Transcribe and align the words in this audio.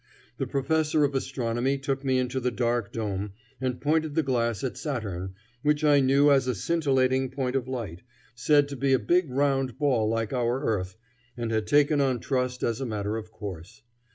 The 0.39 0.47
professor 0.47 1.03
of 1.03 1.13
astronomy 1.13 1.77
took 1.77 2.03
me 2.03 2.17
into 2.17 2.39
the 2.39 2.49
dark 2.49 2.91
dome 2.91 3.33
and 3.61 3.79
pointed 3.79 4.15
the 4.15 4.23
glass 4.23 4.63
at 4.63 4.75
Saturn, 4.75 5.35
which 5.61 5.83
I 5.83 5.99
knew 5.99 6.31
as 6.31 6.47
a 6.47 6.55
scintillating 6.55 7.29
point 7.29 7.55
of 7.55 7.67
light, 7.67 8.01
said 8.33 8.67
to 8.69 8.75
be 8.75 8.93
a 8.93 8.97
big 8.97 9.29
round 9.29 9.77
ball 9.77 10.09
like 10.09 10.33
our 10.33 10.63
earth, 10.63 10.97
and 11.37 11.51
had 11.51 11.67
taken 11.67 12.01
on 12.01 12.19
trust 12.19 12.63
as 12.63 12.81
a 12.81 12.85
matter 12.87 13.15
of 13.15 13.31
course. 13.31 13.83